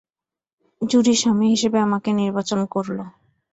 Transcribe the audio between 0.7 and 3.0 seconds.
জুডি স্বামী হিসেবে আমাকে নির্বাচন করল।